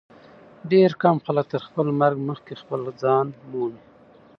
ډېر 0.71 0.89
کم 1.01 1.15
خلک 1.25 1.45
تر 1.53 1.61
خپل 1.67 1.87
مرګ 2.01 2.17
مخکي 2.29 2.55
خپل 2.61 2.81
ځان 3.01 3.25
مومي. 3.49 3.81